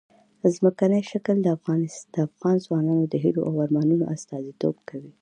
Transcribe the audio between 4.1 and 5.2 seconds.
استازیتوب کوي.